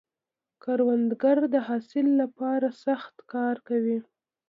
[0.63, 3.97] کروندګر د حاصل له پاره سخت کار کوي